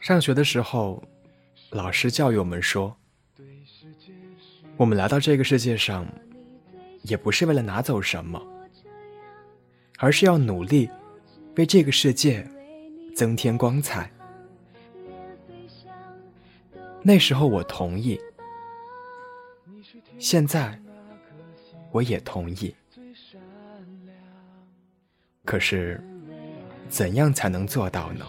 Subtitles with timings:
[0.00, 1.02] 上学的时候，
[1.70, 2.96] 老师教育我们说，
[4.76, 6.06] 我们来到这个世界上，
[7.02, 8.40] 也不是为了拿走什么，
[9.98, 10.88] 而是要努力
[11.56, 12.48] 为这个世界
[13.14, 14.10] 增添光彩。
[17.02, 18.20] 那时候我同意，
[20.18, 20.78] 现在
[21.90, 22.74] 我也同意。
[25.44, 26.02] 可是，
[26.88, 28.26] 怎样才能做到呢？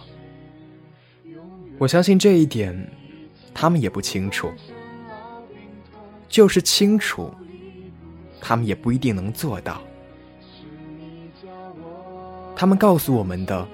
[1.77, 2.75] 我相信这一点，
[3.53, 4.51] 他们也不清楚。
[6.27, 7.33] 就是清楚，
[8.41, 9.81] 他们也不一定能做到。
[12.55, 13.67] 他们告诉我们的，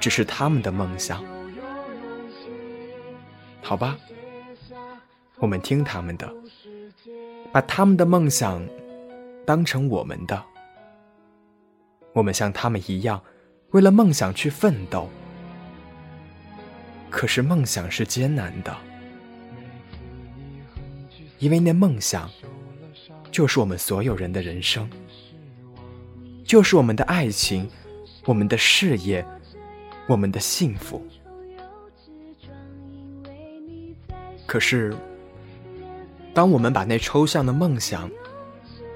[0.00, 1.22] 只是他们的梦想。
[3.62, 3.96] 好吧，
[5.36, 6.32] 我们听他们的，
[7.52, 8.66] 把他们的梦想
[9.46, 10.42] 当成我们的。
[12.12, 13.22] 我们像他们一样，
[13.70, 15.08] 为了梦想去奋斗。
[17.16, 18.76] 可是梦想是艰难的，
[21.38, 22.28] 因为那梦想
[23.30, 24.90] 就是我们所有人的人生，
[26.44, 27.70] 就是我们的爱情，
[28.24, 29.24] 我们的事业，
[30.08, 31.06] 我们的幸福。
[34.44, 34.92] 可是，
[36.34, 38.10] 当我们把那抽象的梦想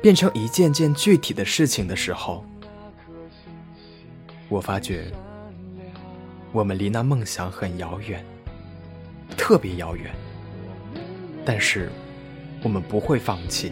[0.02, 2.44] 变成一件件具体的事情的时候，
[4.48, 5.06] 我发觉。
[6.58, 8.20] 我们离那梦想很遥远，
[9.36, 10.12] 特别遥远。
[11.44, 11.88] 但是，
[12.64, 13.70] 我们不会放弃，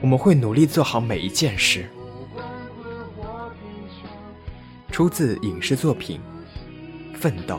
[0.00, 1.86] 我们会努力做好每一件事。
[4.92, 6.20] 出自影视作品
[7.16, 7.56] 《奋斗》。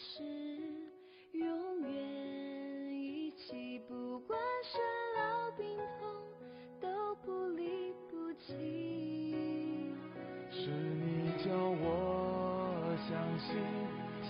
[0.00, 0.22] 是
[1.32, 4.80] 永远一起不管生
[5.16, 6.14] 老病痛
[6.80, 9.92] 都不离不弃。
[10.50, 13.56] 是你叫我相信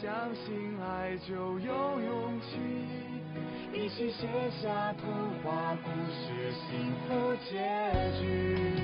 [0.01, 2.99] 相信爱就有勇气。
[3.75, 4.27] 一起写
[4.63, 5.13] 下童
[5.43, 7.59] 话故事幸福结
[8.19, 8.78] 局。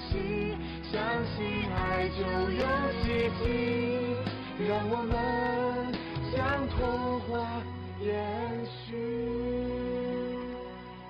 [0.00, 2.62] 相信爱就有
[3.00, 3.44] 奇迹
[4.66, 5.14] 让我们
[6.34, 7.62] 将童话
[8.00, 8.90] 延续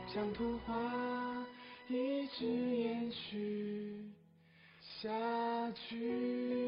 [0.06, 0.74] 将童话
[1.88, 3.94] 一直延续
[4.80, 5.10] 下
[5.72, 6.63] 去。